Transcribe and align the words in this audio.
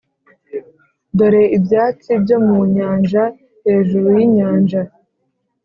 dore, 1.17 1.43
ibyatsi 1.57 2.11
byo 2.23 2.37
mu 2.45 2.57
nyanja 2.75 3.23
hejuru 3.65 4.07
yinyanja, 4.17 4.81